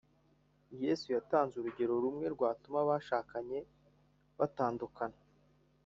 [0.83, 3.59] Yesu yatanze urugero rumwe rwatuma abashakanye
[4.37, 5.19] batandukana